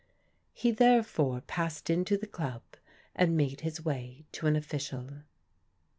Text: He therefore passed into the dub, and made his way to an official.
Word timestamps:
He 0.51 0.71
therefore 0.71 1.41
passed 1.41 1.87
into 1.87 2.17
the 2.17 2.25
dub, 2.25 2.63
and 3.13 3.37
made 3.37 3.61
his 3.61 3.85
way 3.85 4.25
to 4.31 4.47
an 4.47 4.55
official. 4.55 5.11